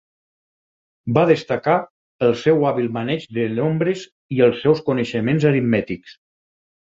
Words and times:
Va 1.17 1.25
destacar 1.31 1.75
pel 2.23 2.31
seu 2.45 2.63
hàbil 2.69 2.89
maneig 2.95 3.27
de 3.39 3.45
nombres 3.59 4.05
i 4.37 4.43
els 4.49 4.65
seus 4.65 4.83
coneixements 4.89 5.49
aritmètics. 5.53 6.17